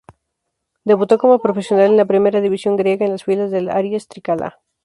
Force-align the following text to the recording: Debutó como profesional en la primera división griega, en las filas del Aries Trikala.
Debutó 0.83 1.19
como 1.19 1.37
profesional 1.43 1.91
en 1.91 1.95
la 1.97 2.05
primera 2.07 2.41
división 2.41 2.75
griega, 2.75 3.05
en 3.05 3.11
las 3.11 3.23
filas 3.25 3.51
del 3.51 3.69
Aries 3.69 4.07
Trikala. 4.07 4.59